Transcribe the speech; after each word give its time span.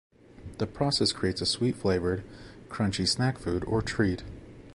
The 0.57 0.65
process 0.65 1.11
creates 1.11 1.41
a 1.41 1.45
sweet 1.45 1.75
flavored, 1.75 2.23
crunchy 2.69 3.07
snack 3.07 3.37
food 3.37 3.63
or 3.65 3.83
treat. 3.83 4.23